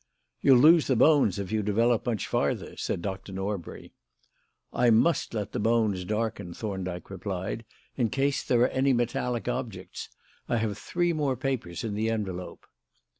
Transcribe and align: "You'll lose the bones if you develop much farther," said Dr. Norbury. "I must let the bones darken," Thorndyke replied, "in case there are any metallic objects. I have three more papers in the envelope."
"You'll 0.41 0.57
lose 0.57 0.87
the 0.87 0.95
bones 0.95 1.37
if 1.37 1.51
you 1.51 1.61
develop 1.61 2.07
much 2.07 2.25
farther," 2.25 2.75
said 2.75 3.03
Dr. 3.03 3.31
Norbury. 3.33 3.93
"I 4.73 4.89
must 4.89 5.35
let 5.35 5.51
the 5.51 5.59
bones 5.59 6.05
darken," 6.05 6.55
Thorndyke 6.55 7.11
replied, 7.11 7.65
"in 7.97 8.09
case 8.09 8.41
there 8.43 8.61
are 8.61 8.67
any 8.69 8.93
metallic 8.93 9.47
objects. 9.47 10.09
I 10.49 10.57
have 10.57 10.75
three 10.79 11.13
more 11.13 11.35
papers 11.37 11.83
in 11.83 11.93
the 11.93 12.09
envelope." 12.09 12.65